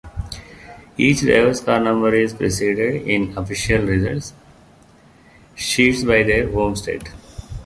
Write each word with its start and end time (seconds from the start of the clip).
Each 0.97 1.19
driver's 1.21 1.61
car 1.61 1.79
number 1.79 2.15
is 2.15 2.33
preceded 2.33 3.07
in 3.07 3.37
official 3.37 3.85
results 3.85 4.33
sheets 5.53 6.03
by 6.03 6.23
their 6.23 6.49
home 6.51 6.75
state. 6.75 7.11